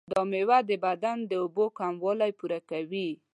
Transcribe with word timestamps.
دا 0.11 0.21
میوه 0.31 0.59
د 0.69 0.71
بدن 0.85 1.17
د 1.29 1.31
اوبو 1.43 1.65
کموالی 1.79 2.31
پوره 2.39 2.59
کوي. 2.69 3.09